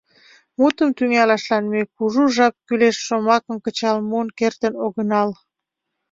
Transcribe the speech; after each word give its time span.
Мутым 0.59 0.89
тӱҥалашлан 0.97 1.63
ме 1.71 1.81
кужу 1.95 2.23
жап 2.35 2.53
кӱлеш 2.67 2.97
шомакым 3.05 3.57
кычал 3.65 3.97
муын 4.09 4.27
кертын 4.39 4.73
огынал. 4.85 5.29